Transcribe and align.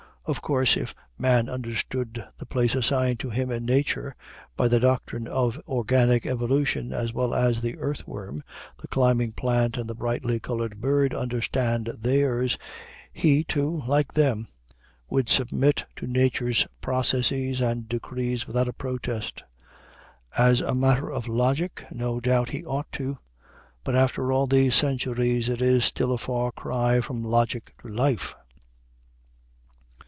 Of 0.25 0.41
course 0.43 0.77
if 0.77 0.93
man 1.17 1.49
understood 1.49 2.23
the 2.37 2.45
place 2.45 2.75
assigned 2.75 3.19
to 3.21 3.31
him 3.31 3.49
in 3.51 3.65
nature 3.65 4.15
by 4.55 4.67
the 4.67 4.79
doctrine 4.79 5.27
of 5.27 5.59
organic 5.67 6.27
evolution 6.27 6.93
as 6.93 7.11
well 7.11 7.33
as 7.33 7.59
the 7.59 7.77
earthworm, 7.79 8.41
the 8.79 8.87
climbing 8.87 9.33
plant, 9.33 9.77
and 9.77 9.89
the 9.89 9.95
brightly 9.95 10.39
colored 10.39 10.79
bird 10.79 11.13
understand 11.15 11.89
theirs, 11.99 12.57
he, 13.11 13.43
too, 13.43 13.81
like 13.87 14.13
them, 14.13 14.47
would 15.09 15.27
submit 15.27 15.85
to 15.97 16.05
nature's 16.07 16.67
processes 16.81 17.59
and 17.59 17.89
decrees 17.89 18.45
without 18.45 18.69
a 18.69 18.73
protest. 18.73 19.43
As 20.37 20.61
a 20.61 20.75
matter 20.75 21.11
of 21.11 21.27
logic, 21.27 21.83
no 21.91 22.19
doubt 22.21 22.51
he 22.51 22.63
ought 22.63 22.91
to; 22.93 23.17
but 23.83 23.95
after 23.95 24.31
all 24.31 24.45
these 24.45 24.75
centuries, 24.75 25.49
it 25.49 25.63
is 25.63 25.83
still 25.83 26.13
a 26.13 26.17
far 26.19 26.51
cry 26.51 27.01
from 27.01 27.23
logic 27.23 27.73
to 27.81 27.87
life. 27.89 28.35